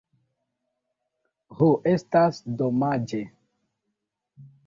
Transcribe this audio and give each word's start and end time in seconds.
Ho! 1.59 1.67
Estas 1.91 2.41
domaĝe! 2.61 3.21